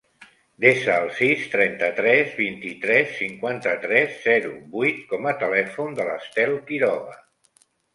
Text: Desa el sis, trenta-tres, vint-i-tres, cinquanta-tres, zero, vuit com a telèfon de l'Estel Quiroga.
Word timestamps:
Desa 0.63 0.95
el 1.01 1.11
sis, 1.17 1.43
trenta-tres, 1.51 2.33
vint-i-tres, 2.39 3.13
cinquanta-tres, 3.21 4.19
zero, 4.27 4.57
vuit 4.77 5.09
com 5.15 5.33
a 5.35 5.39
telèfon 5.47 5.99
de 6.03 6.13
l'Estel 6.13 6.61
Quiroga. 6.71 7.21